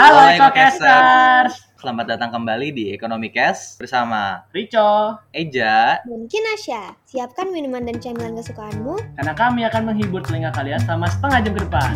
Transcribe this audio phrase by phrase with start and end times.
[0.00, 1.76] Halo EcoCasters.
[1.76, 6.00] Selamat datang kembali di Ekonomi Cash bersama Rico, Eja.
[6.08, 8.96] Dan Kinasya, siapkan minuman dan camilan kesukaanmu.
[9.20, 11.92] karena kami akan menghibur telinga kalian selama setengah jam ke depan.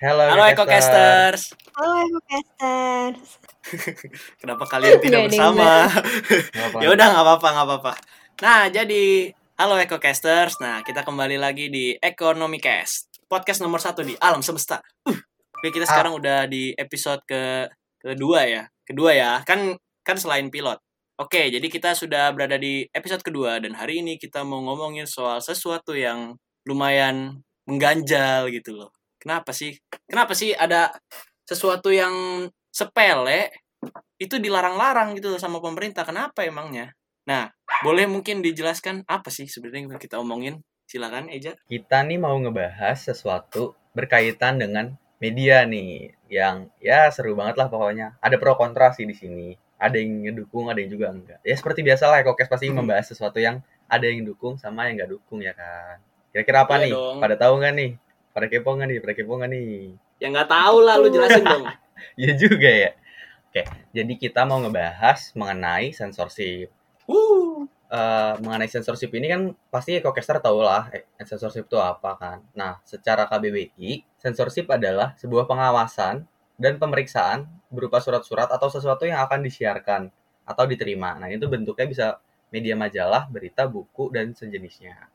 [0.00, 1.52] Halo, Halo EcoCasters.
[1.76, 3.28] Halo EcoCasters.
[4.40, 5.84] Kenapa kalian tidak bersama?
[6.82, 7.92] Ya udah nggak apa-apa nggak apa-apa.
[8.38, 10.62] Nah jadi halo EcoCasters.
[10.62, 14.78] Nah kita kembali lagi di Economy Cast podcast nomor satu di alam semesta.
[15.02, 15.18] Uh,
[15.58, 17.66] Oke kita sekarang udah di episode ke
[17.98, 18.62] kedua ya.
[18.86, 19.74] Kedua ya kan
[20.06, 20.78] kan selain pilot.
[21.18, 25.42] Oke jadi kita sudah berada di episode kedua dan hari ini kita mau ngomongin soal
[25.42, 28.94] sesuatu yang lumayan mengganjal gitu loh.
[29.18, 29.74] Kenapa sih?
[30.06, 30.94] Kenapa sih ada
[31.42, 33.50] sesuatu yang sepele
[34.22, 36.06] itu dilarang-larang gitu loh sama pemerintah.
[36.06, 36.94] Kenapa emangnya?
[37.28, 37.52] Nah,
[37.84, 40.64] boleh mungkin dijelaskan apa sih sebenarnya yang kita omongin?
[40.88, 41.52] Silakan Eja.
[41.68, 48.16] Kita nih mau ngebahas sesuatu berkaitan dengan media nih yang ya seru banget lah pokoknya.
[48.24, 49.52] Ada pro kontra sih di sini.
[49.76, 51.38] Ada yang ngedukung, ada yang juga enggak.
[51.44, 52.80] Ya seperti biasa lah EcoCast pasti Hmm.
[52.80, 56.00] membahas sesuatu yang ada yang dukung sama yang enggak dukung ya kan.
[56.32, 56.92] Kira-kira apa Iya nih?
[56.96, 57.16] dong.
[57.20, 57.90] Pada tahu nggak nih?
[58.32, 58.98] Pada kepo nggak nih?
[59.04, 59.70] Pada kepo nggak nih?
[60.18, 61.64] Ya nggak tahu lah lu jelasin dong.
[62.16, 62.90] Iya juga ya.
[63.50, 66.70] Oke, jadi kita mau ngebahas mengenai censorship.
[67.08, 67.64] Wuh.
[67.88, 72.38] Eh, mengenai censorship ini kan pasti Ekocaster tahu lah eh, censorship itu apa kan.
[72.52, 76.28] Nah, secara KBBI, censorship adalah sebuah pengawasan
[76.60, 80.12] dan pemeriksaan berupa surat-surat atau sesuatu yang akan disiarkan
[80.44, 81.16] atau diterima.
[81.16, 82.06] Nah, itu bentuknya bisa
[82.52, 85.08] media majalah, berita, buku, dan sejenisnya.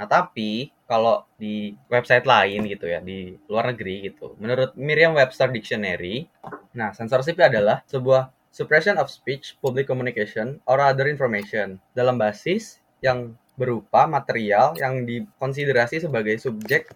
[0.00, 6.24] Nah, tapi kalau di website lain gitu ya, di luar negeri gitu, menurut Merriam-Webster Dictionary,
[6.72, 13.34] nah, censorship adalah sebuah suppression of speech, public communication, or other information dalam basis yang
[13.58, 16.86] berupa material yang dikonsiderasi sebagai subjek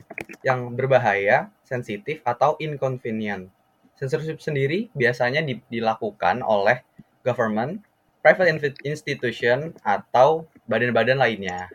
[0.46, 3.50] yang berbahaya, sensitif, atau inconvenient.
[3.98, 6.86] Censorship sendiri biasanya di- dilakukan oleh
[7.26, 7.82] government,
[8.22, 11.66] private institution, atau badan-badan lainnya.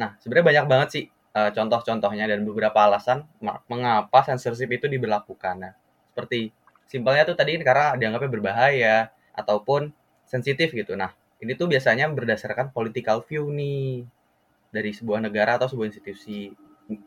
[0.00, 1.04] Nah, sebenarnya banyak banget sih
[1.36, 3.28] eh, contoh-contohnya dan beberapa alasan
[3.68, 5.56] mengapa censorship itu diberlakukan.
[5.60, 5.72] Nah,
[6.12, 6.56] seperti
[6.90, 8.96] simpelnya tuh tadi karena dianggapnya berbahaya
[9.30, 9.94] ataupun
[10.26, 10.98] sensitif gitu.
[10.98, 14.02] Nah, ini tuh biasanya berdasarkan political view nih
[14.74, 16.50] dari sebuah negara atau sebuah institusi.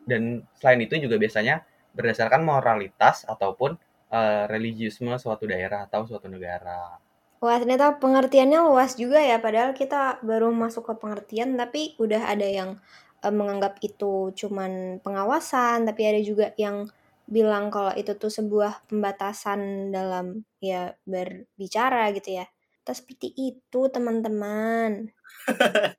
[0.08, 3.76] Dan selain itu juga biasanya berdasarkan moralitas ataupun
[4.08, 6.96] eh, religiusme suatu daerah atau suatu negara.
[7.44, 9.36] Wah, ternyata pengertiannya luas juga ya.
[9.44, 12.80] Padahal kita baru masuk ke pengertian, tapi udah ada yang
[13.20, 16.88] eh, menganggap itu cuman pengawasan, tapi ada juga yang
[17.26, 22.46] bilang kalau itu tuh sebuah pembatasan dalam ya berbicara gitu ya.
[22.84, 25.08] Terus seperti itu, teman-teman.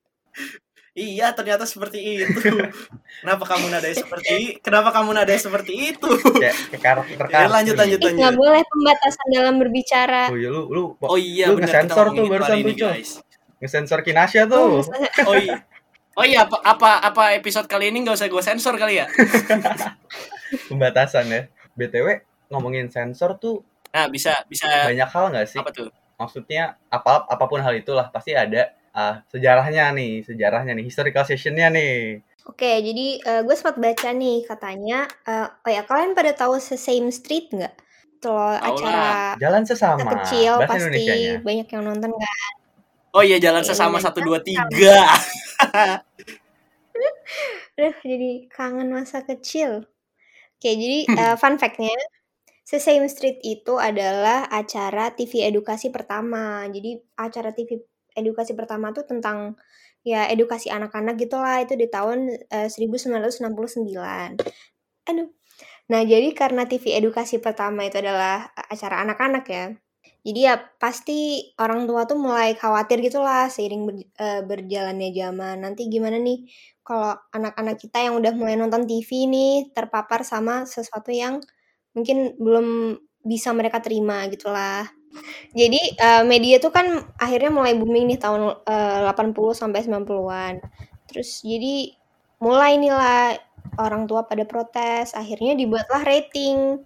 [0.95, 2.39] Iya, ternyata seperti itu.
[3.19, 6.07] kenapa kamu nadai seperti Kenapa kamu nadai seperti itu?
[6.39, 7.99] Kayak karakter Ya, lanjut, lanjut.
[7.99, 10.31] Ih, nggak boleh pembatasan dalam berbicara.
[10.31, 13.11] Oh iya lu lu Oh iya, Lu benar ngesensor tuh barusan ini, tuh, guys.
[13.59, 14.67] ngesensor Kinasya Oh, tuh.
[14.87, 15.57] maksudnya- Oh iya.
[16.15, 19.11] Oh iya, apa apa, apa episode kali ini nggak usah gue sensor kali ya?
[20.71, 21.43] Pembatasan ya.
[21.75, 22.09] BTW
[22.51, 25.63] ngomongin sensor tuh Nah, bisa bisa banyak hal nggak sih?
[25.63, 25.87] apa tuh?
[26.19, 31.71] maksudnya apa apa pun hal itulah pasti ada ah, sejarahnya nih sejarahnya nih historical sessionnya
[31.71, 37.09] nih Oke, jadi gue sempat baca nih katanya, eh, oh ya kalian pada tahu Sesame
[37.09, 37.73] Street nggak?
[38.21, 42.53] Tuh loh, Tahu acara jalan sesama kecil bahasa pasti banyak yang nonton kan.
[43.17, 45.09] Oh iya, jalan Iya, sesama satu dua tiga.
[47.81, 49.89] Aduh, jadi kangen masa kecil.
[50.65, 51.93] Oke, jadi eh, fun fact-nya,
[52.65, 56.65] Sesame Street itu adalah acara TV edukasi pertama.
[56.73, 57.85] Jadi acara TV
[58.17, 59.61] edukasi pertama tuh tentang
[60.09, 64.41] ya edukasi anak-anak gitulah itu di tahun eh, 1969.
[65.13, 65.29] Aduh.
[65.93, 69.65] Nah, jadi karena TV edukasi pertama itu adalah acara anak-anak ya.
[70.25, 75.57] Jadi ya pasti orang tua tuh mulai khawatir gitulah seiring ber- eh, berjalannya zaman.
[75.61, 76.49] Nanti gimana nih
[76.81, 81.45] kalau anak-anak kita yang udah mulai nonton TV nih terpapar sama sesuatu yang
[81.93, 84.89] mungkin belum bisa mereka terima gitulah.
[85.55, 86.87] Jadi eh, media tuh kan
[87.21, 90.55] akhirnya mulai booming nih tahun eh, 80 sampai 90-an.
[91.09, 91.95] Terus jadi
[92.43, 92.93] mulai nih
[93.81, 96.79] orang tua pada protes, akhirnya dibuatlah rating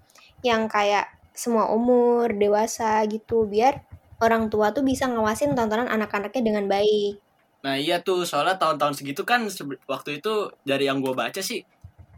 [0.47, 3.87] yang kayak semua umur, dewasa gitu biar
[4.19, 7.23] orang tua tuh bisa ngawasin tontonan anak-anaknya dengan baik.
[7.63, 9.47] Nah iya tuh, soalnya tahun-tahun segitu kan
[9.87, 11.63] waktu itu dari yang gue baca sih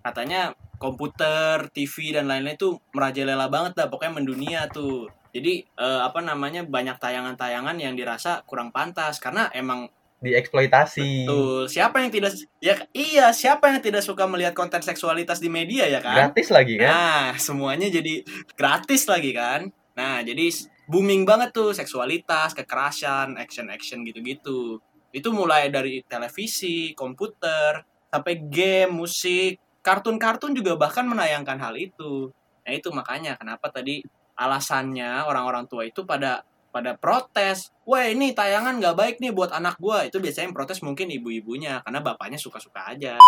[0.01, 5.13] katanya komputer, TV dan lain-lain tuh merajalela banget dah, pokoknya mendunia tuh.
[5.31, 11.25] Jadi eh, apa namanya banyak tayangan-tayangan yang dirasa kurang pantas karena emang dieksploitasi.
[11.25, 11.65] Betul.
[11.67, 16.05] Siapa yang tidak ya iya, siapa yang tidak suka melihat konten seksualitas di media ya
[16.05, 16.31] kan?
[16.31, 16.89] Gratis lagi kan?
[16.93, 18.25] Nah, semuanya jadi
[18.55, 19.73] gratis lagi kan?
[19.97, 20.53] Nah, jadi
[20.87, 24.79] booming banget tuh seksualitas, kekerasan, action-action gitu-gitu.
[25.11, 27.83] Itu mulai dari televisi, komputer,
[28.13, 32.29] sampai game, musik, kartun-kartun juga bahkan menayangkan hal itu.
[32.67, 34.05] Nah, itu makanya kenapa tadi
[34.37, 37.75] alasannya orang-orang tua itu pada pada protes.
[37.85, 40.07] Wah ini tayangan nggak baik nih buat anak gua.
[40.07, 43.19] Itu biasanya yang protes mungkin ibu-ibunya karena bapaknya suka-suka aja.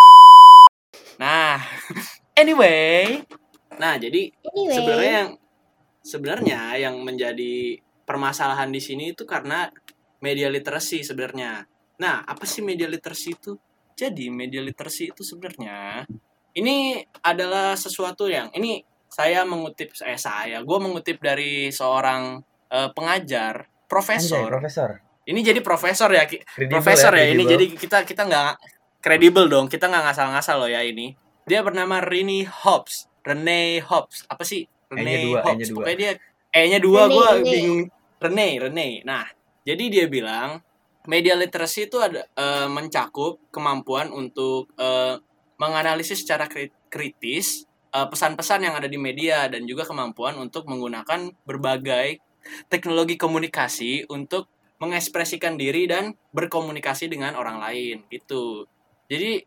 [1.18, 1.60] Nah,
[2.40, 3.20] anyway,
[3.76, 4.74] nah jadi Anyway.
[4.74, 5.30] sebenarnya yang
[6.02, 9.68] sebenarnya yang menjadi permasalahan di sini itu karena
[10.22, 11.66] media literasi sebenarnya.
[12.00, 13.52] Nah, apa sih media literasi itu?
[13.92, 16.08] Jadi media literasi itu sebenarnya
[16.56, 22.40] ini adalah sesuatu yang ini saya mengutip eh saya, gue mengutip dari seorang
[22.72, 24.48] eh, pengajar, Anjay, profesor.
[24.48, 24.90] profesor.
[25.22, 27.52] Ini jadi profesor ya, Ki- Kredibel profesor ya, ini kredibel.
[27.52, 28.52] jadi kita kita nggak
[28.98, 34.42] kredibel dong kita nggak ngasal-ngasal loh ya ini dia bernama Rini Hobbs Rene Hobbs apa
[34.42, 35.76] sih E-nya Rene dua, Hobbs E-nya dua.
[35.76, 36.12] pokoknya dia
[36.54, 37.42] E-nya dua gue Rene.
[37.44, 37.82] bingung
[38.18, 39.26] Rene Rene nah
[39.62, 40.62] jadi dia bilang
[41.04, 45.18] media literasi itu ada eh, mencakup kemampuan untuk eh,
[45.58, 52.22] menganalisis secara kri- kritis pesan-pesan yang ada di media dan juga kemampuan untuk menggunakan berbagai
[52.66, 54.50] teknologi komunikasi untuk
[54.82, 58.66] mengekspresikan diri dan berkomunikasi dengan orang lain gitu.
[59.06, 59.38] Jadi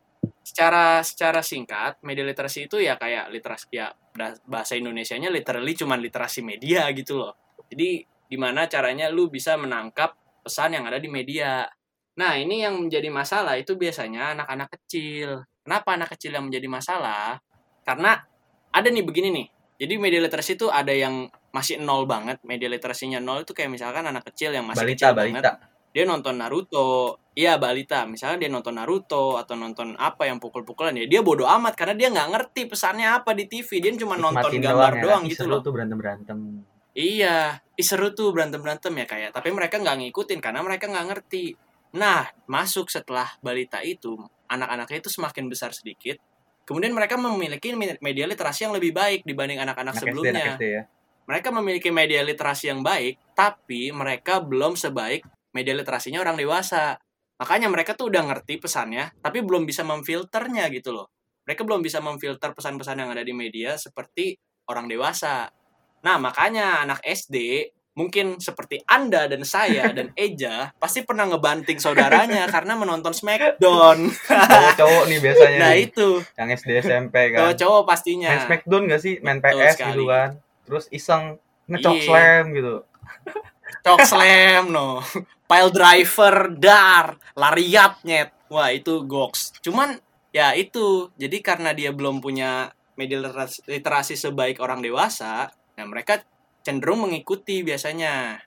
[0.41, 5.99] secara secara singkat media literasi itu ya kayak literasi ya bah- bahasa Indonesianya literally cuman
[5.99, 7.35] literasi media gitu loh.
[7.67, 10.15] Jadi gimana caranya lu bisa menangkap
[10.45, 11.67] pesan yang ada di media.
[12.15, 15.43] Nah, ini yang menjadi masalah itu biasanya anak-anak kecil.
[15.65, 17.43] Kenapa anak kecil yang menjadi masalah?
[17.83, 18.23] Karena
[18.71, 19.47] ada nih begini nih.
[19.75, 22.43] Jadi media literasi itu ada yang masih nol banget.
[22.43, 25.73] Media literasinya nol itu kayak misalkan anak kecil yang masih balita, kecil banget balita.
[25.95, 31.07] dia nonton Naruto iya balita misalnya dia nonton Naruto atau nonton apa yang pukul-pukulan ya
[31.07, 34.91] dia bodoh amat karena dia nggak ngerti pesannya apa di TV dia cuma nonton gambar
[34.99, 35.01] ya.
[35.03, 36.67] doang Ih, gitu loh tuh berantem-berantem.
[36.95, 41.05] iya ih, seru tuh berantem berantem ya kayak tapi mereka nggak ngikutin karena mereka nggak
[41.11, 41.55] ngerti
[41.95, 44.19] nah masuk setelah balita itu
[44.51, 46.19] anak-anaknya itu semakin besar sedikit
[46.67, 47.71] kemudian mereka memiliki
[48.03, 50.83] media literasi yang lebih baik dibanding anak-anak SD, sebelumnya anak SD ya.
[51.25, 55.25] Mereka memiliki media literasi yang baik, tapi mereka belum sebaik
[55.57, 56.97] media literasinya orang dewasa.
[57.41, 61.09] Makanya mereka tuh udah ngerti pesannya, tapi belum bisa memfilternya gitu loh.
[61.45, 64.37] Mereka belum bisa memfilter pesan-pesan yang ada di media seperti
[64.69, 65.49] orang dewasa.
[66.05, 72.45] Nah, makanya anak SD mungkin seperti Anda dan saya dan Eja pasti pernah ngebanting saudaranya
[72.53, 74.11] karena menonton Smackdown.
[74.29, 77.39] Cowok-cowok nih biasanya nah, nih, itu yang SD SMP kan.
[77.41, 78.29] cowok-cowok pastinya.
[78.35, 79.13] Main Smackdown gak sih?
[79.23, 79.91] Main Betul PS sekali.
[79.95, 80.29] gitu kan.
[80.65, 81.37] Terus iseng
[81.69, 82.05] ngecok Iya.
[82.05, 82.75] slam gitu.
[83.85, 85.01] Cok slam no.
[85.45, 88.33] Pile driver dar, lariat nyet.
[88.49, 89.61] Wah, itu goks.
[89.61, 89.97] Cuman
[90.33, 91.09] ya itu.
[91.17, 96.23] Jadi karena dia belum punya media literasi, literasi sebaik orang dewasa, nah mereka
[96.65, 98.41] cenderung mengikuti biasanya.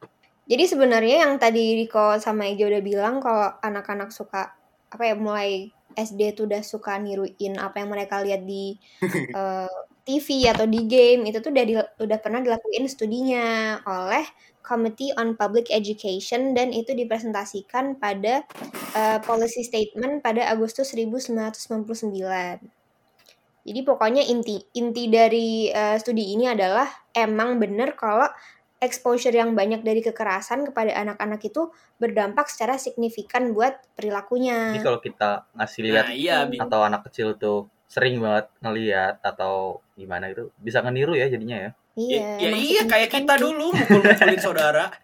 [0.49, 4.57] Jadi sebenarnya yang tadi Riko sama Eja udah bilang kalau anak-anak suka
[4.89, 8.81] apa ya mulai SD tuh udah suka niruin apa yang mereka lihat di
[9.39, 14.25] eh, TV atau di game itu tuh udah di- udah pernah dilakuin studinya oleh
[14.65, 18.49] Committee on Public Education dan itu dipresentasikan pada
[18.97, 22.65] eh, policy statement pada Agustus 1999.
[23.69, 28.25] Jadi pokoknya inti inti dari eh, studi ini adalah emang bener kalau
[28.79, 34.73] exposure yang banyak dari kekerasan kepada anak-anak itu berdampak secara signifikan buat perilakunya.
[34.73, 39.81] Jadi kalau kita ngasih lihat Nah, iya, atau anak kecil tuh sering banget ngeliat atau
[39.97, 41.71] gimana itu bisa ngeniru ya jadinya ya.
[41.99, 43.43] Iya, Ya, ya iya kayak kita sih.
[43.43, 44.87] dulu mukul-mukulin saudara.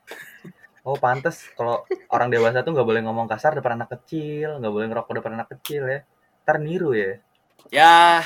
[0.84, 1.80] Oh pantes kalau
[2.12, 5.48] orang dewasa tuh nggak boleh ngomong kasar depan anak kecil, nggak boleh ngerokok depan anak
[5.56, 6.04] kecil ya.
[6.44, 7.24] Ntar niru ya.
[7.72, 8.20] Ya,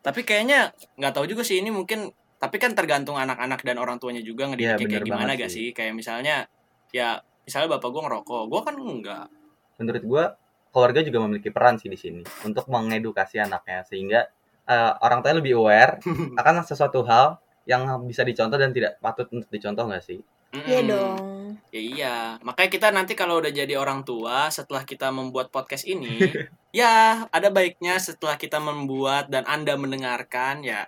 [0.00, 2.08] tapi kayaknya nggak tahu juga sih ini mungkin
[2.40, 5.68] tapi kan tergantung anak-anak dan orang tuanya juga ngedidiknya bener kayak gimana gak sih.
[5.68, 5.76] sih?
[5.76, 6.48] Kayak misalnya
[6.96, 9.26] ya misalnya bapak gua ngerokok, gua kan enggak.
[9.76, 10.24] Menurut gua
[10.76, 14.28] keluarga juga memiliki peran sih di sini untuk mengedukasi anaknya sehingga
[14.68, 15.96] eh, orang tua lebih aware
[16.40, 20.20] akan sesuatu hal yang bisa dicontoh dan tidak patut untuk dicontoh nggak sih?
[20.52, 21.58] Iya dong.
[21.72, 26.20] Ya iya, makanya kita nanti kalau udah jadi orang tua setelah kita membuat podcast ini,
[26.76, 30.86] ya ada baiknya setelah kita membuat dan Anda mendengarkan ya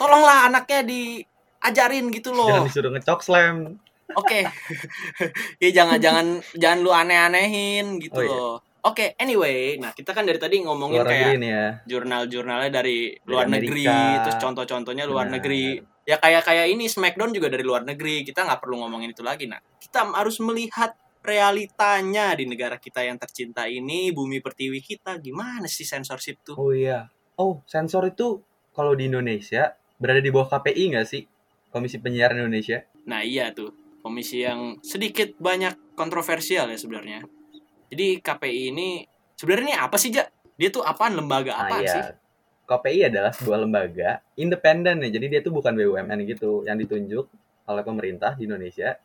[0.00, 2.66] tolonglah anaknya diajarin gitu Jangan loh.
[2.70, 3.56] disuruh ngecok slam.
[4.16, 4.46] Oke.
[5.62, 6.26] ya jangan jangan
[6.56, 8.73] jangan lu aneh-anehin gitu Oh, iya.
[8.84, 11.66] Oke, anyway, nah kita kan dari tadi ngomongin Luar kayak ya.
[11.88, 13.72] jurnal-jurnalnya dari Dari luar Amerika.
[13.72, 15.40] negeri, terus contoh-contohnya luar Benar.
[15.40, 15.64] negeri.
[16.04, 18.20] Ya kayak kayak ini Smackdown juga dari luar negeri.
[18.28, 19.48] Kita nggak perlu ngomongin itu lagi.
[19.48, 20.92] Nah, kita harus melihat
[21.24, 26.60] realitanya di negara kita yang tercinta ini, bumi pertiwi kita, gimana sih sensorship tuh?
[26.60, 27.08] Oh iya.
[27.40, 28.44] Oh, sensor itu
[28.76, 31.24] kalau di Indonesia berada di bawah KPI nggak sih?
[31.72, 32.84] Komisi Penyiaran Indonesia.
[33.08, 33.72] Nah iya tuh,
[34.04, 37.24] komisi yang sedikit banyak kontroversial ya sebenarnya.
[37.94, 39.06] Jadi KPI ini
[39.38, 40.26] sebenarnya ini apa sih, Ja?
[40.58, 41.94] Dia tuh apaan lembaga Nah, apaan iya.
[41.94, 42.02] sih?
[42.66, 45.14] KPI adalah sebuah lembaga independen ya.
[45.14, 47.30] Jadi dia tuh bukan BUMN gitu yang ditunjuk
[47.70, 48.98] oleh pemerintah di Indonesia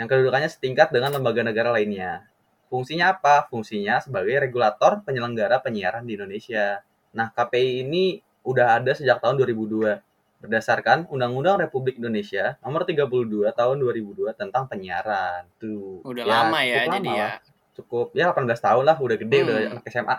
[0.00, 2.24] yang kedudukannya setingkat dengan lembaga negara lainnya.
[2.72, 3.44] Fungsinya apa?
[3.52, 6.80] Fungsinya sebagai regulator penyelenggara penyiaran di Indonesia.
[7.12, 8.16] Nah, KPI ini
[8.48, 10.00] udah ada sejak tahun 2002
[10.42, 13.06] berdasarkan Undang-Undang Republik Indonesia Nomor 32
[13.54, 15.46] Tahun 2002 tentang penyiaran.
[15.60, 16.02] Tuh.
[16.02, 17.28] Udah lama ya jadi lama ya.
[17.28, 17.51] lah.
[17.72, 19.46] Cukup ya 18 tahun lah, udah gede, Hmm.
[19.48, 20.16] udah anak SMA.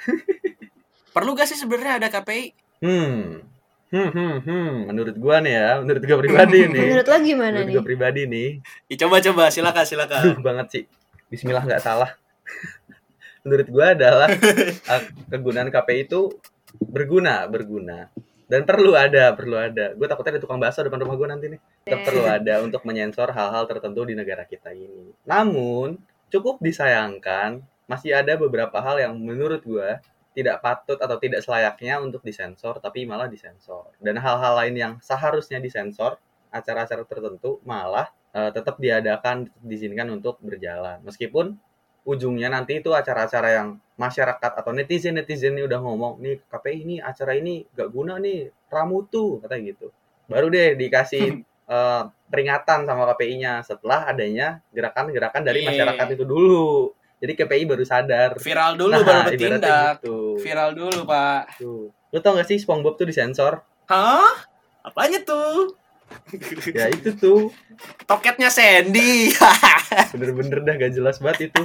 [1.14, 2.44] Perlu gak sih sebenarnya ada KPI?
[2.82, 3.42] Hmm.
[3.90, 4.74] Hmm, hmm, hmm.
[4.86, 6.84] Menurut gua nih ya, menurut gua pribadi nih.
[6.94, 7.74] Menurut lo gimana menurut nih?
[7.74, 8.48] gua pribadi nih.
[8.86, 10.20] Ya, coba-coba silakan silakan.
[10.22, 10.84] Aduh banget sih.
[11.26, 12.14] Bismillah nggak salah.
[13.44, 16.30] menurut gua adalah uh, kegunaan KPI itu
[16.78, 18.06] berguna, berguna.
[18.50, 19.94] Dan perlu ada, perlu ada.
[19.94, 21.60] Gue takutnya ada tukang bakso depan rumah gue nanti nih.
[21.86, 25.14] Tetap perlu ada untuk menyensor hal-hal tertentu di negara kita ini.
[25.22, 25.94] Namun,
[26.30, 27.60] cukup disayangkan,
[27.90, 29.98] masih ada beberapa hal yang menurut gue
[30.30, 33.90] tidak patut atau tidak selayaknya untuk disensor, tapi malah disensor.
[33.98, 36.22] Dan hal-hal lain yang seharusnya disensor,
[36.54, 41.02] acara-acara tertentu malah eh, tetap diadakan, diizinkan untuk berjalan.
[41.02, 41.58] Meskipun
[42.06, 43.68] ujungnya nanti itu acara-acara yang
[43.98, 49.42] masyarakat atau netizen-netizen ini udah ngomong, nih KPI ini acara ini gak guna nih, ramutu,
[49.42, 49.86] katanya gitu.
[50.30, 51.42] Baru deh dikasih
[51.74, 55.74] eh, peringatan sama KPI-nya setelah adanya gerakan-gerakan dari Iya.
[55.74, 56.94] masyarakat itu dulu.
[57.20, 58.30] Jadi KPI baru sadar.
[58.40, 60.00] Viral dulu Nah, baru bertindak.
[60.00, 60.18] Gitu.
[60.40, 61.60] Viral dulu, Pak.
[61.60, 61.92] Tuh.
[61.92, 63.60] Lu tau gak sih SpongeBob tuh disensor?
[63.90, 64.32] Hah?
[64.80, 65.76] Apanya tuh?
[66.74, 67.52] Ya itu tuh.
[68.08, 69.30] Toketnya Sandy.
[70.16, 71.62] Bener-bener dah gak jelas banget itu.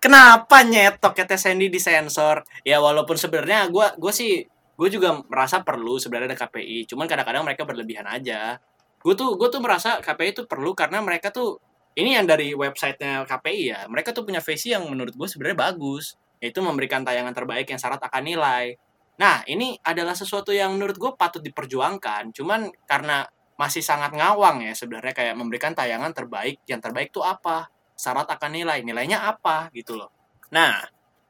[0.00, 2.46] Kenapa nyet toketnya Sandy disensor?
[2.64, 4.48] Ya walaupun sebenarnya gua gua sih
[4.80, 6.88] gue juga merasa perlu sebenarnya ada KPI.
[6.88, 8.56] Cuman kadang-kadang mereka berlebihan aja.
[9.00, 11.56] Gue tuh gue tuh merasa KPI itu perlu karena mereka tuh
[11.96, 13.80] ini yang dari websitenya KPI ya.
[13.88, 17.98] Mereka tuh punya visi yang menurut gue sebenarnya bagus, yaitu memberikan tayangan terbaik yang syarat
[17.98, 18.76] akan nilai.
[19.20, 22.32] Nah, ini adalah sesuatu yang menurut gue patut diperjuangkan.
[22.32, 23.28] Cuman karena
[23.60, 26.64] masih sangat ngawang ya sebenarnya kayak memberikan tayangan terbaik.
[26.64, 27.68] Yang terbaik tuh apa?
[27.92, 28.80] Syarat akan nilai.
[28.80, 30.08] Nilainya apa gitu loh.
[30.56, 30.80] Nah,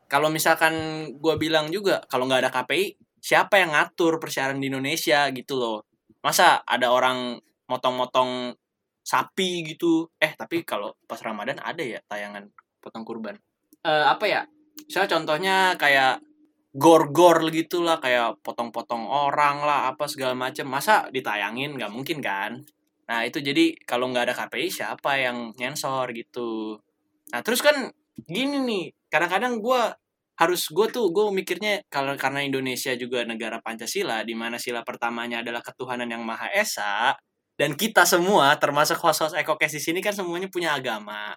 [0.07, 0.75] kalau misalkan
[1.19, 5.79] gue bilang juga kalau nggak ada KPI, siapa yang ngatur persiaran di Indonesia gitu loh?
[6.23, 8.59] Masa ada orang motong-motong
[9.07, 10.11] sapi gitu?
[10.19, 12.51] Eh, tapi kalau pas Ramadan ada ya tayangan
[12.83, 13.39] potong kurban.
[13.87, 14.43] Eh, apa ya?
[14.91, 16.21] Saya contohnya kayak
[16.71, 22.63] gor-gor gitu lah kayak potong-potong orang lah apa segala macam masa ditayangin nggak mungkin kan
[23.11, 26.79] nah itu jadi kalau nggak ada KPI siapa yang nyensor gitu
[27.35, 29.83] nah terus kan gini nih kadang-kadang gue
[30.39, 35.43] harus gue tuh gue mikirnya kalau karena Indonesia juga negara Pancasila di mana sila pertamanya
[35.43, 37.19] adalah ketuhanan yang maha esa
[37.61, 41.37] dan kita semua termasuk host-host EcoCast di sini kan semuanya punya agama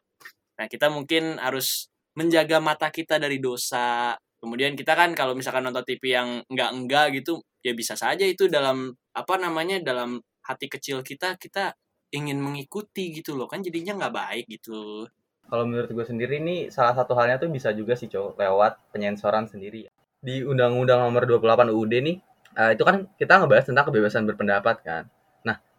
[0.55, 5.83] nah kita mungkin harus menjaga mata kita dari dosa kemudian kita kan kalau misalkan nonton
[5.83, 11.35] TV yang enggak-enggak gitu ya bisa saja itu dalam apa namanya dalam hati kecil kita
[11.35, 11.75] kita
[12.15, 15.09] ingin mengikuti gitu loh kan jadinya nggak baik gitu
[15.43, 19.43] Kalau menurut gue sendiri nih salah satu halnya tuh bisa juga sih cowok lewat penyensoran
[19.43, 19.91] sendiri.
[20.23, 22.15] Di Undang-Undang Nomor 28 UUD nih
[22.55, 25.03] eh, itu kan kita ngebahas tentang kebebasan berpendapat kan.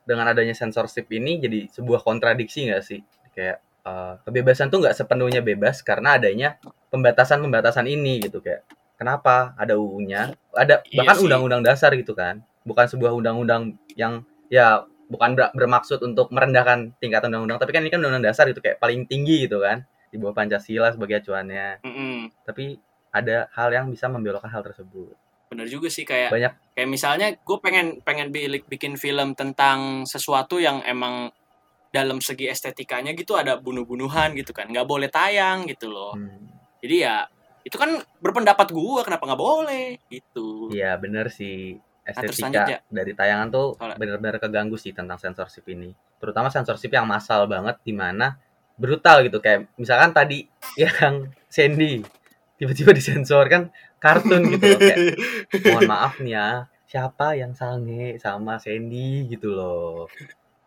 [0.05, 3.01] Dengan adanya censorship ini jadi sebuah kontradiksi nggak sih?
[3.33, 6.57] Kayak eh, kebebasan tuh nggak sepenuhnya bebas karena adanya
[6.89, 8.65] pembatasan-pembatasan ini gitu kayak
[8.97, 11.25] kenapa ada UU-nya ada Iya bahkan sih.
[11.27, 17.21] undang-undang dasar gitu kan bukan sebuah undang-undang yang ya bukan ber- bermaksud untuk merendahkan tingkat
[17.23, 20.33] undang-undang tapi kan ini kan undang-undang dasar gitu kayak paling tinggi gitu kan di bawah
[20.33, 22.17] Pancasila sebagai acuannya Mm-mm.
[22.47, 22.79] tapi
[23.11, 25.13] ada hal yang bisa membelokkan hal tersebut
[25.55, 26.53] bener juga sih kayak banyak.
[26.75, 28.35] kayak misalnya gue pengen pengen
[28.67, 31.31] bikin film tentang sesuatu yang emang
[31.95, 36.19] dalam segi estetikanya gitu ada bunuh-bunuhan gitu kan nggak boleh tayang gitu loh.
[36.19, 36.51] Hmm,
[36.83, 37.17] jadi ya
[37.65, 39.87] itu kan berpendapat gue kenapa nggak boleh?
[40.11, 40.75] Gitu.
[40.75, 41.79] Iya bener sih.
[42.05, 42.79] Terus estetika Ya.
[42.93, 45.97] dari tayangan tuh benar-benar keganggu sih tentang censorship ini.
[46.21, 48.37] Terutama censorship yang massal banget di mana
[48.77, 49.41] brutal gitu.
[49.41, 50.45] Kayak misalkan tadi
[50.83, 52.05] yang Sandy
[52.61, 53.73] tiba-tiba disensor kan
[54.05, 55.17] kartun gitu loh kayak
[55.65, 56.49] mohon maaf nih ya
[56.85, 60.07] siapa yang sange sama Sandy gitu loh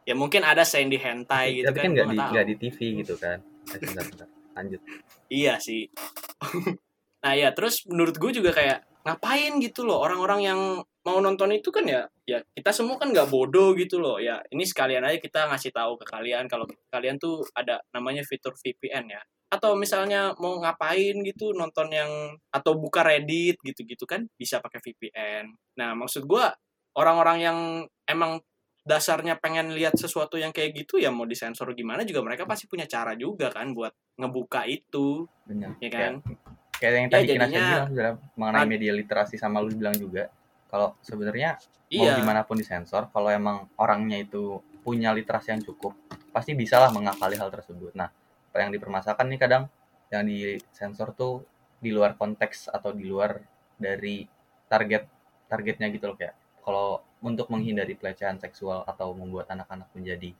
[0.03, 2.51] ya mungkin ada Sandy hentai gitu tapi kan, kan nggak di nggak nggak tahu.
[2.51, 4.27] di TV gitu kan Eh, bentar, bentar.
[4.56, 4.79] lanjut
[5.27, 5.91] Iya sih.
[7.24, 10.60] nah ya terus menurut gue juga kayak ngapain gitu loh orang-orang yang
[11.08, 14.20] mau nonton itu kan ya ya kita semua kan nggak bodoh gitu loh.
[14.20, 18.52] Ya ini sekalian aja kita ngasih tahu ke kalian kalau kalian tuh ada namanya fitur
[18.60, 19.24] VPN ya.
[19.48, 25.56] Atau misalnya mau ngapain gitu nonton yang atau buka Reddit gitu-gitu kan bisa pakai VPN
[25.80, 26.52] nah maksud gua
[27.00, 27.58] orang-orang yang
[28.04, 28.44] emang
[28.84, 32.88] dasarnya pengen lihat sesuatu yang kayak gitu ya mau disensor gimana juga mereka pasti punya
[32.88, 35.24] cara juga kan buat ngebuka itu.
[35.48, 35.76] Benar.
[35.80, 36.14] Ya kan?
[36.24, 36.40] kayak,
[36.80, 40.28] kayak yang Ya, tadi kita jadinya- bilang sebenarnya mengenai media literasi sama lu bilang juga
[40.68, 45.96] kalau sebenarnya mau iya gimana pun disensor kalau emang orangnya itu punya literasi yang cukup
[46.32, 48.12] pasti bisalah mengakali hal tersebut nah
[48.58, 49.64] yang dipermasalahkan nih kadang
[50.10, 51.46] yang disensor tuh
[51.78, 53.38] di luar konteks atau di luar
[53.78, 54.26] dari
[54.66, 55.06] target
[55.46, 56.34] targetnya gitu loh kayak
[56.66, 60.34] kalau untuk menghindari pelecehan seksual atau membuat anak-anak menjadi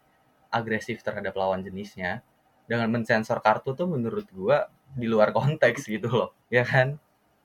[0.50, 2.26] agresif terhadap lawan jenisnya
[2.66, 4.66] dengan mensensor kartu tuh menurut gua
[4.98, 6.98] di luar konteks gitu loh ya kan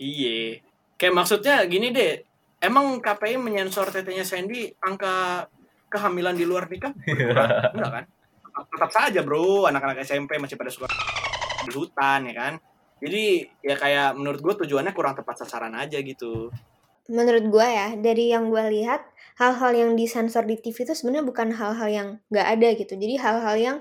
[0.02, 0.62] Iya.
[0.98, 2.26] Kayak maksudnya gini deh.
[2.62, 5.50] Emang KPI menyensor tetenya Sandy angka
[5.90, 6.94] kehamilan di luar nikah?
[6.94, 7.50] Berkurang?
[7.74, 8.04] Enggak kan?
[8.70, 10.86] Tetap saja bro, anak-anak SMP masih pada suka
[11.66, 12.54] di hutan ya kan.
[13.02, 16.54] Jadi ya kayak menurut gue tujuannya kurang tepat sasaran aja gitu.
[17.10, 19.02] Menurut gua ya, dari yang gua lihat,
[19.34, 22.94] hal-hal yang disensor di TV itu sebenarnya bukan hal-hal yang nggak ada gitu.
[22.94, 23.76] Jadi hal-hal yang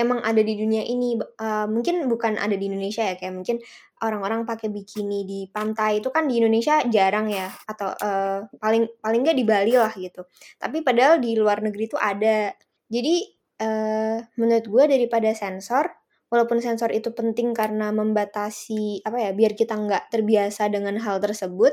[0.00, 1.20] emang ada di dunia ini.
[1.20, 3.60] Eh, mungkin bukan ada di Indonesia ya, kayak mungkin
[4.02, 9.20] orang-orang pakai bikini di pantai itu kan di Indonesia jarang ya, atau eh, paling paling
[9.22, 10.26] nggak di Bali lah gitu.
[10.58, 12.50] Tapi padahal di luar negeri itu ada.
[12.90, 13.14] Jadi
[13.62, 15.86] eh, menurut gua daripada sensor,
[16.28, 21.72] walaupun sensor itu penting karena membatasi apa ya, biar kita nggak terbiasa dengan hal tersebut.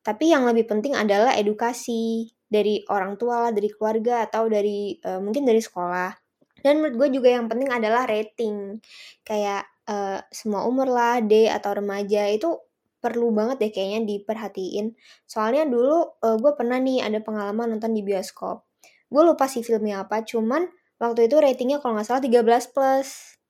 [0.00, 5.20] Tapi yang lebih penting adalah edukasi dari orang tua lah, dari keluarga atau dari eh,
[5.20, 6.29] mungkin dari sekolah.
[6.64, 8.80] Dan menurut gue juga yang penting adalah rating.
[9.24, 12.56] Kayak eh, semua umur lah, D atau remaja itu
[13.00, 14.92] perlu banget deh kayaknya diperhatiin.
[15.24, 18.68] Soalnya dulu eh, gue pernah nih ada pengalaman nonton di bioskop.
[19.10, 20.68] Gue lupa sih filmnya apa, cuman
[21.00, 23.40] waktu itu ratingnya kalau nggak salah 13 plus.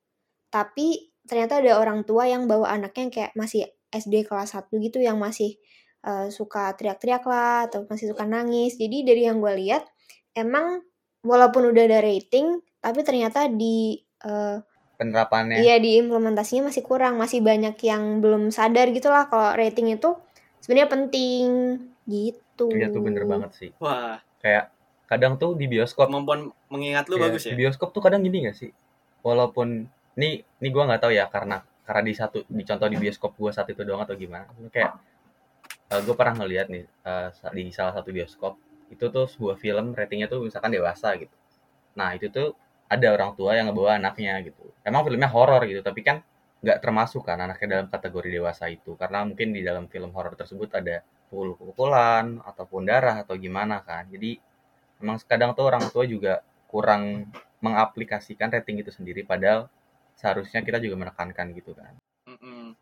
[0.49, 4.99] Tapi ternyata ada orang tua yang bawa anaknya yang kayak masih SD kelas 1 gitu
[5.03, 5.59] yang masih
[6.07, 8.79] eh, suka teriak-teriak lah atau masih suka nangis.
[8.79, 9.85] Jadi dari yang gue lihat
[10.39, 10.81] emang
[11.27, 14.57] walaupun udah ada rating tapi ternyata di eh,
[15.01, 15.57] penerapannya.
[15.65, 20.13] iya di implementasinya masih kurang, masih banyak yang belum sadar gitu lah kalau rating itu
[20.61, 21.45] sebenarnya penting
[22.05, 22.69] gitu.
[22.69, 23.71] Iya tuh bener banget sih.
[23.81, 24.69] Wah, kayak
[25.09, 27.53] kadang tuh di bioskop kemampuan mengingat lu Iya, bagus ya.
[27.53, 28.71] di bioskop tuh kadang gini gak sih?
[29.27, 29.89] Walaupun
[30.21, 33.51] nih nih gue nggak tahu ya karena karena di satu di contoh di bioskop gue
[33.51, 34.47] saat itu doang atau gimana.
[34.71, 35.01] Kayak
[35.91, 38.55] gue pernah ngeliat nih eh, sa- di salah satu bioskop
[38.95, 41.35] itu tuh sebuah film ratingnya tuh misalkan dewasa gitu.
[41.99, 42.55] Nah itu tuh
[42.91, 44.75] ada orang tua yang ngebawa anaknya gitu.
[44.83, 46.27] Emang filmnya horor gitu tapi kan
[46.61, 48.99] nggak termasuk kan anaknya dalam kategori dewasa itu.
[48.99, 54.11] Karena mungkin di dalam film horor tersebut ada pukul-pukulan ataupun darah atau gimana kan.
[54.11, 54.37] Jadi
[54.99, 57.31] emang kadang tuh orang tua juga kurang
[57.63, 59.71] mengaplikasikan rating itu sendiri padahal
[60.19, 61.95] seharusnya kita juga menekankan gitu kan.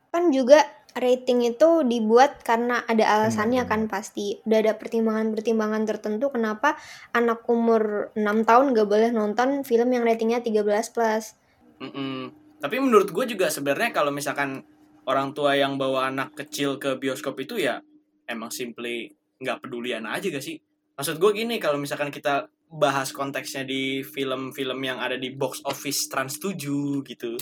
[0.09, 0.65] Kan juga
[0.97, 4.41] rating itu dibuat karena ada alasannya Benar, kan pasti.
[4.49, 6.81] Udah ada pertimbangan-pertimbangan tertentu kenapa
[7.13, 11.37] anak umur 6 tahun gak boleh nonton film yang ratingnya 13 plus.
[11.79, 12.35] Mm-mm.
[12.59, 14.67] Tapi menurut gue juga sebenarnya kalau misalkan
[15.07, 17.81] orang tua yang bawa anak kecil ke bioskop itu ya
[18.29, 20.59] emang simply nggak pedulian aja gak sih?
[20.99, 26.11] Maksud gue gini kalau misalkan kita bahas konteksnya di film-film yang ada di box office
[26.11, 27.39] Trans 7 gitu.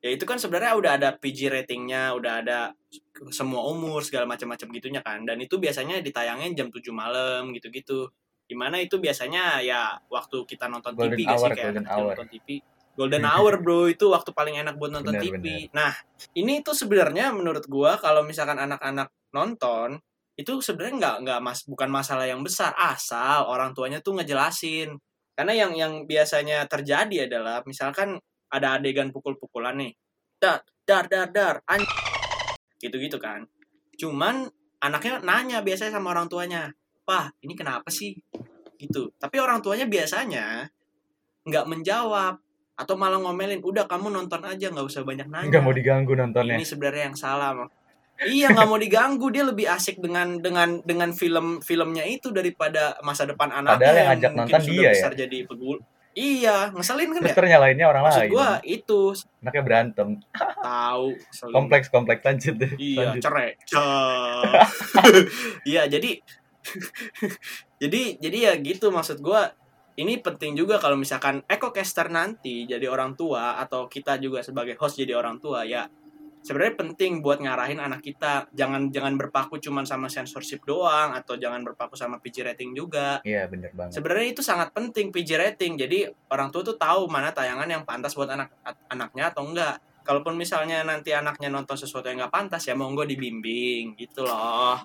[0.00, 2.58] Ya itu kan sebenarnya udah ada PG ratingnya, udah ada
[3.28, 5.28] semua umur segala macam-macam gitunya kan.
[5.28, 8.08] Dan itu biasanya ditayangin jam 7 malam gitu-gitu.
[8.48, 11.86] Di mana itu biasanya ya waktu kita nonton Golden TV gak sih hour, kayak golden
[11.86, 12.12] hour.
[12.16, 12.48] nonton TV.
[12.96, 15.68] Golden hour bro itu waktu paling enak buat nonton Benar, TV.
[15.76, 15.92] Nah
[16.32, 20.00] ini tuh sebenarnya menurut gua kalau misalkan anak-anak nonton
[20.40, 24.96] itu sebenarnya nggak nggak mas bukan masalah yang besar asal orang tuanya tuh ngejelasin
[25.36, 28.16] karena yang yang biasanya terjadi adalah misalkan
[28.50, 29.92] ada adegan pukul-pukulan nih.
[30.42, 31.56] Dar dar dar dar.
[31.70, 31.80] An
[32.82, 33.46] gitu gitu kan.
[33.96, 34.50] Cuman
[34.82, 36.74] anaknya nanya biasanya sama orang tuanya
[37.06, 38.18] wah ini kenapa sih?
[38.76, 39.14] Gitu.
[39.16, 40.66] Tapi orang tuanya biasanya
[41.46, 42.36] nggak menjawab
[42.80, 45.48] atau malah ngomelin udah kamu nonton aja nggak usah banyak nanya.
[45.52, 46.56] Nggak mau diganggu nontonnya.
[46.56, 47.68] Ini sebenarnya yang salah
[48.24, 49.26] iya nggak mau diganggu.
[49.32, 54.08] Dia lebih asik dengan dengan dengan film filmnya itu daripada masa depan anaknya Padahal yang
[54.12, 54.92] ngajak mungkin nonton sudah dia ya?
[54.92, 55.78] besar jadi pegul
[56.14, 58.32] iya ngeselin kan terus ya ternyalainnya orang maksud lain.
[58.34, 59.14] gua itu.
[59.42, 60.08] Anaknya berantem.
[60.36, 61.06] Tahu
[61.54, 62.22] kompleks kompleks.
[62.26, 62.72] Lanjut deh.
[62.76, 63.22] Iya lanjut.
[63.22, 63.50] cerai.
[65.70, 66.18] Iya jadi
[67.82, 69.54] jadi jadi ya gitu maksud gua.
[70.00, 74.96] Ini penting juga kalau misalkan ekocaster nanti jadi orang tua atau kita juga sebagai host
[74.96, 75.84] jadi orang tua ya
[76.40, 78.48] sebenarnya penting buat ngarahin anak kita.
[78.52, 83.20] Jangan jangan berpaku cuman sama censorship doang atau jangan berpaku sama PG rating juga.
[83.24, 84.00] Iya, bener banget.
[84.00, 85.72] sebenarnya itu sangat penting PG rating.
[85.76, 88.52] Jadi orang tua tuh tahu mana tayangan yang pantas buat anak
[88.88, 93.94] anaknya atau enggak kalaupun misalnya nanti anaknya nonton sesuatu yang nggak pantas ya monggo dibimbing
[93.94, 94.80] gitu loh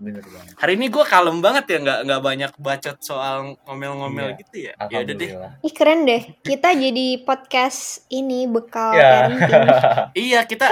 [0.55, 4.37] hari ini gue kalem banget ya nggak nggak banyak bacot soal ngomel-ngomel Iya.
[4.37, 5.29] gitu ya ya udah deh.
[5.61, 6.21] Ih keren deh.
[6.39, 9.27] Kita jadi podcast ini bekal Ya.
[9.27, 9.67] parenting.
[10.25, 10.71] iya kita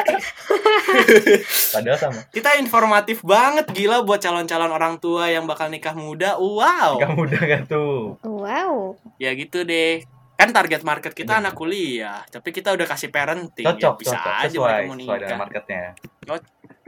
[1.70, 2.20] Padahal sama.
[2.30, 7.42] kita informatif banget gila buat calon-calon orang tua yang bakal nikah muda wow Kamu udah
[7.42, 8.18] gak tuh?
[8.22, 8.96] Wow.
[9.18, 10.04] ya gitu deh
[10.44, 11.40] kan target market kita Iya.
[11.40, 14.34] anak kuliah tapi kita udah kasih parenting Cocok, ya bisa cocok.
[14.36, 15.84] aja Sesuai, mereka mau sesuai nikah marketnya.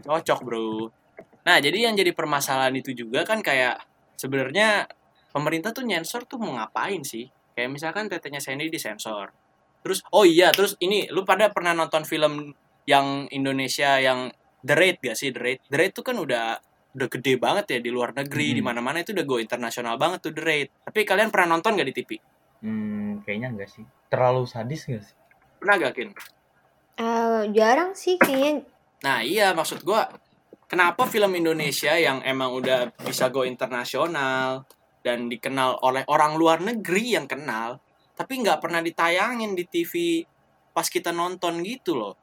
[0.01, 0.91] cocok bro
[1.41, 3.77] nah jadi yang jadi permasalahan itu juga kan kayak
[4.15, 4.89] sebenarnya
[5.29, 9.29] pemerintah tuh nyensor tuh mau ngapain sih kayak misalkan tetenya Sandy disensor
[9.79, 12.51] terus oh iya terus ini lu pada pernah nonton film
[12.83, 16.57] yang Indonesia yang The Raid gak sih The Raid The Raid tuh kan udah
[16.91, 18.57] udah gede banget ya di luar negeri Hmm.
[18.57, 21.85] di mana-mana itu udah go internasional banget tuh The Raid tapi kalian pernah nonton gak
[21.85, 22.11] di TV
[22.63, 23.85] Hmm, kayaknya enggak sih.
[24.07, 25.15] Terlalu sadis gak sih?
[25.65, 26.11] pernah gak Kin
[26.95, 28.63] Eh, jarang sih kayaknya.
[29.03, 30.07] Nah iya maksud gua
[30.69, 34.63] kenapa film Indonesia yang emang udah bisa go internasional
[35.03, 37.83] dan dikenal oleh orang luar negeri yang kenal
[38.15, 40.23] tapi nggak pernah ditayangin di TV
[40.71, 42.15] pas kita nonton gitu loh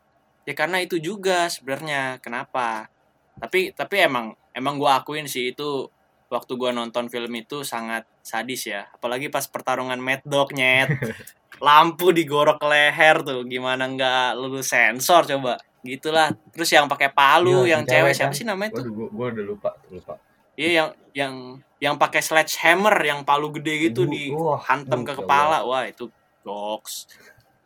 [0.48, 2.88] ya karena itu juga sebenarnya kenapa
[3.36, 5.84] tapi tapi emang emang gua akuin sih itu
[6.32, 8.88] waktu gua nonton film itu sangat sadis ya.
[8.88, 10.88] Apalagi pas pertarungan Mad Dog nyet.
[11.66, 13.44] Lampu digorok ke leher tuh.
[13.44, 15.60] Gimana nggak lulus sensor coba.
[15.84, 16.32] Gitulah.
[16.50, 18.38] Terus yang pakai palu Iya, yang cewek cewek siapa kan.
[18.40, 18.84] sih namanya tuh?
[19.12, 20.16] Gua udah lupa, lupa.
[20.52, 21.34] iya yang yang
[21.80, 24.56] yang pakai sledgehammer yang palu gede gitu di aduh,
[25.04, 25.58] ke ya kepala.
[25.68, 26.08] Wah itu
[26.46, 27.08] goks.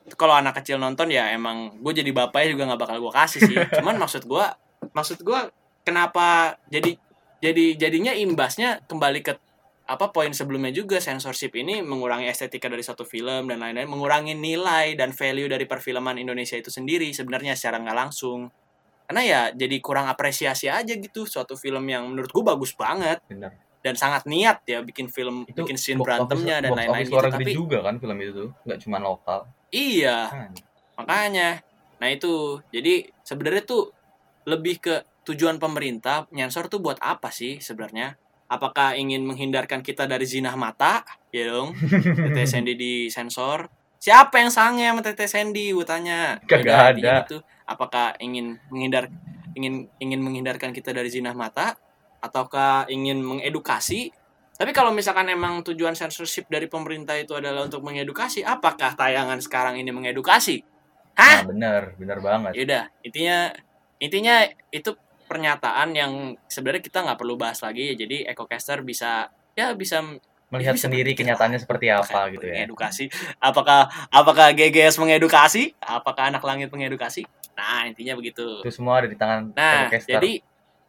[0.07, 3.41] Itu kalau anak kecil nonton ya emang gue jadi bapaknya juga nggak bakal gue kasih
[3.43, 3.57] sih.
[3.83, 4.45] Cuman maksud gue
[4.95, 5.41] maksud gue
[5.83, 6.99] kenapa jadi
[7.40, 9.33] jadi jadinya imbasnya kembali ke
[9.87, 14.99] apa poin sebelumnya juga censorship ini mengurangi estetika dari suatu film dan lain-lain mengurangi nilai
[14.99, 18.51] dan value dari perfilman Indonesia itu sendiri sebenarnya secara nggak langsung
[19.07, 23.55] karena ya jadi kurang apresiasi aja gitu suatu film yang menurut gue bagus banget Bener.
[23.79, 27.87] dan sangat niat ya bikin film Itu bikin scene berantemnya dan lain-lain gitu tapi juga
[27.87, 29.46] kan film itu tuh, nggak cuma lokal.
[29.70, 30.51] iya Kan.
[30.99, 31.62] makanya
[32.03, 33.94] nah itu jadi sebenarnya tuh
[34.51, 38.15] lebih ke tujuan pemerintah nyensor tuh buat apa sih sebenarnya?
[38.47, 41.03] Apakah ingin menghindarkan kita dari zinah mata?
[41.35, 41.75] Ya dong.
[42.31, 43.67] Tete Sandy di sensor
[44.07, 45.75] siapa yang sange sama Tete Sandy?
[45.75, 46.39] Gue tanya.
[46.47, 47.15] Kagak Yaudah, ada.
[47.27, 47.39] gitu.
[47.67, 49.11] apakah ingin menghindar
[49.59, 51.75] ingin ingin menghindarkan kita dari zinah mata?
[52.23, 54.15] Ataukah ingin mengedukasi?
[54.57, 59.77] Tapi kalau misalkan emang tujuan censorship dari pemerintah itu adalah untuk mengedukasi apakah tayangan sekarang
[59.77, 60.65] ini mengedukasi?
[61.19, 61.45] Hah?
[61.45, 62.53] Nah, bener, bener banget.
[62.61, 63.49] yaudah intinya
[63.97, 64.93] intinya itu
[65.27, 66.12] pernyataan yang
[66.47, 70.03] sebenarnya kita nggak perlu bahas lagi ya jadi EcoCaster bisa ya bisa
[70.47, 72.62] Melihat bisa sendiri kenyataannya seperti apa gitu ya.
[72.62, 79.09] mengedukasi apakah apakah GGS mengedukasi apakah anak langit mengedukasi nah intinya begitu Itu semua ada
[79.09, 80.39] di tangan nah jadi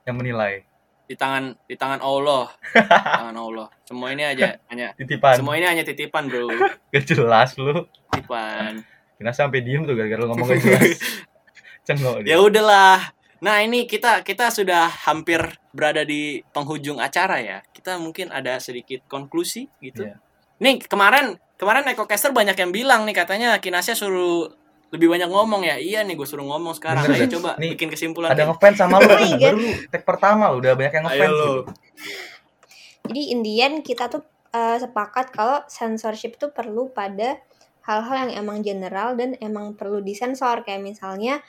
[0.04, 0.62] yang menilai.
[1.04, 5.36] di tangan di tangan Allah tangan Allah semua ini aja hanya Titipan.
[5.36, 6.52] semua ini hanya titipan bro
[6.94, 7.88] Gak jelas lu.
[8.12, 8.84] titipan
[9.18, 11.02] Kena sampai diem tuh gara-gara lu ngomong gak jelas.
[11.88, 12.36] Cengok dia.
[12.36, 13.00] ya udahlah
[13.38, 19.06] nah ini kita kita sudah hampir berada di penghujung acara ya kita mungkin ada sedikit
[19.06, 20.18] konklusi gitu Iya.
[20.58, 24.50] nih kemarin kemarin EcoCaster banyak yang bilang nih katanya Kinasya suruh
[24.88, 27.92] lebih banyak ngomong ya iya nih gue suruh ngomong sekarang Bener, ayo coba Nih, bikin
[27.92, 29.06] kesimpulan Ada ngefans sama lu.
[29.06, 29.20] Oh.
[29.36, 31.44] Baru lu tag pertama lu udah banyak yang Ayo ngefans lu.
[31.44, 31.62] gitu.
[33.08, 37.36] Jadi Indian kita tuh eh, sepakat kalau censorship tuh perlu pada
[37.84, 41.40] hal-hal yang emang general dan emang perlu disensor kayak misalnya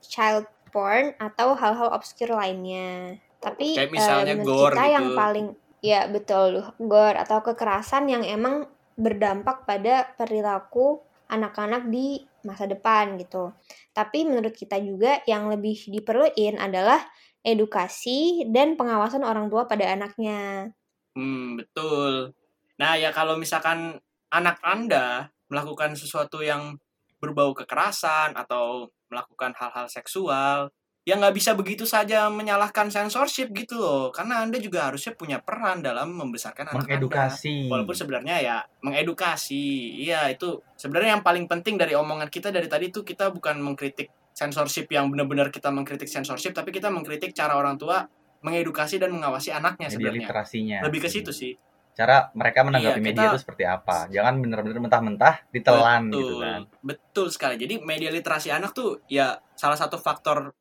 [0.00, 0.46] child
[0.76, 3.16] porn atau hal-hal obscure lainnya.
[3.40, 5.16] Tapi Kayak eh, misalnya menurut gore kita yang gitu.
[5.16, 5.46] paling
[5.80, 8.68] ya betul gore atau kekerasan yang emang
[9.00, 11.00] berdampak pada perilaku
[11.32, 13.56] anak-anak di masa depan gitu.
[13.96, 17.00] Tapi menurut kita juga yang lebih diperluin adalah
[17.40, 20.70] edukasi dan pengawasan orang tua pada anaknya.
[21.16, 22.36] Hmm, betul.
[22.76, 23.96] Nah, ya kalau misalkan
[24.28, 26.76] anak Anda melakukan sesuatu yang
[27.16, 30.70] berbau kekerasan atau melakukan hal-hal seksual,
[31.06, 34.10] ya nggak bisa begitu saja menyalahkan censorship gitu loh.
[34.10, 36.98] Karena Anda juga harusnya punya peran dalam membesarkan anak Anda.
[36.98, 37.70] Mengedukasi.
[37.70, 39.94] Walaupun sebenarnya ya mengedukasi.
[40.02, 44.10] Iya, itu sebenarnya yang paling penting dari omongan kita dari tadi tuh kita bukan mengkritik
[44.36, 48.04] censorship yang benar-benar kita mengkritik censorship, tapi kita mengkritik cara orang tua
[48.44, 50.26] mengedukasi dan mengawasi anaknya sebenarnya.
[50.26, 50.78] literasinya.
[50.84, 51.54] Lebih ke situ sih.
[51.96, 53.96] Cara mereka menanggapi Iya, media kita- itu seperti apa.
[54.12, 56.60] Jangan bener-bener mentah-mentah ditelan betul, gitu kan.
[56.84, 57.54] Betul sekali.
[57.56, 60.52] Jadi media literasi anak tuh ya salah satu faktor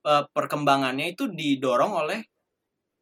[0.00, 2.24] eh, perkembangannya itu didorong oleh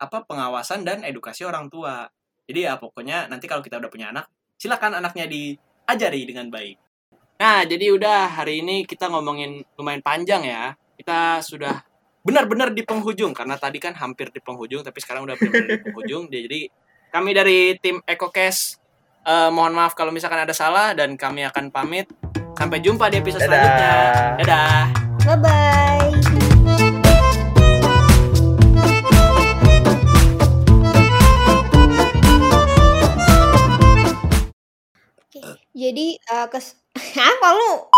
[0.03, 2.11] apa pengawasan dan edukasi orang tua.
[2.51, 4.27] Jadi ya pokoknya nanti kalau kita udah punya anak,
[4.59, 6.75] silakan anaknya diajari dengan baik.
[7.39, 10.75] Nah, jadi udah hari ini kita ngomongin lumayan panjang ya.
[10.99, 11.87] Kita sudah
[12.27, 16.25] benar-benar di penghujung karena tadi kan hampir di penghujung tapi sekarang udah benar-benar di penghujung.
[16.35, 16.67] Jadi
[17.09, 18.77] kami dari tim EcoCast
[19.25, 22.09] eh, mohon maaf kalau misalkan ada salah dan kami akan pamit.
[22.59, 23.55] Sampai jumpa di episode Dadah.
[23.55, 23.93] selanjutnya.
[24.43, 24.83] Dadah.
[25.25, 26.11] Bye bye.
[35.29, 35.41] Oke,
[35.77, 36.67] jadi eh, kes
[37.33, 37.98] apa lu?